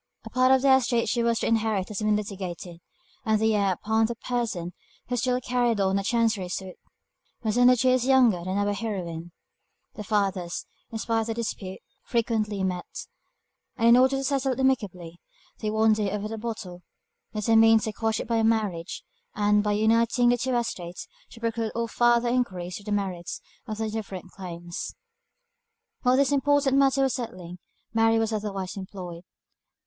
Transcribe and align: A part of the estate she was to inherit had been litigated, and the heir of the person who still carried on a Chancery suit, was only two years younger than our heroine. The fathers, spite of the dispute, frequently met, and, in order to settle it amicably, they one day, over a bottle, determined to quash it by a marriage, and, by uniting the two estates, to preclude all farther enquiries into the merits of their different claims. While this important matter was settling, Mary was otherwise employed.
A 0.25 0.31
part 0.31 0.51
of 0.51 0.63
the 0.63 0.75
estate 0.75 1.07
she 1.09 1.21
was 1.21 1.37
to 1.41 1.45
inherit 1.45 1.89
had 1.89 1.99
been 1.99 2.15
litigated, 2.15 2.79
and 3.23 3.39
the 3.39 3.55
heir 3.55 3.75
of 3.85 4.07
the 4.07 4.15
person 4.15 4.73
who 5.09 5.15
still 5.15 5.39
carried 5.39 5.79
on 5.79 5.99
a 5.99 6.03
Chancery 6.03 6.49
suit, 6.49 6.73
was 7.43 7.55
only 7.55 7.75
two 7.75 7.89
years 7.89 8.07
younger 8.07 8.43
than 8.43 8.57
our 8.57 8.73
heroine. 8.73 9.31
The 9.93 10.03
fathers, 10.03 10.65
spite 10.97 11.21
of 11.21 11.27
the 11.27 11.33
dispute, 11.35 11.81
frequently 12.03 12.63
met, 12.63 13.05
and, 13.77 13.89
in 13.89 13.95
order 13.95 14.17
to 14.17 14.23
settle 14.23 14.53
it 14.53 14.59
amicably, 14.59 15.19
they 15.59 15.69
one 15.69 15.93
day, 15.93 16.09
over 16.11 16.33
a 16.33 16.37
bottle, 16.39 16.81
determined 17.35 17.81
to 17.83 17.93
quash 17.93 18.19
it 18.19 18.27
by 18.27 18.37
a 18.37 18.43
marriage, 18.43 19.03
and, 19.35 19.61
by 19.63 19.73
uniting 19.73 20.29
the 20.29 20.37
two 20.37 20.55
estates, 20.55 21.07
to 21.29 21.39
preclude 21.39 21.73
all 21.75 21.87
farther 21.87 22.27
enquiries 22.29 22.79
into 22.79 22.89
the 22.89 22.95
merits 22.95 23.39
of 23.67 23.77
their 23.77 23.91
different 23.91 24.31
claims. 24.31 24.95
While 26.01 26.17
this 26.17 26.31
important 26.31 26.77
matter 26.79 27.03
was 27.03 27.13
settling, 27.13 27.59
Mary 27.93 28.17
was 28.17 28.33
otherwise 28.33 28.75
employed. 28.75 29.21